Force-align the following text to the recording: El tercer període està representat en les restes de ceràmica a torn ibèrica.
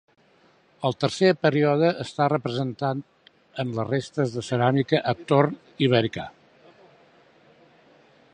El 0.87 0.95
tercer 1.03 1.27
període 1.47 1.91
està 2.05 2.29
representat 2.33 3.03
en 3.65 3.75
les 3.81 3.89
restes 3.91 4.35
de 4.39 4.45
ceràmica 4.51 5.05
a 5.13 5.17
torn 5.33 5.57
ibèrica. 5.91 6.29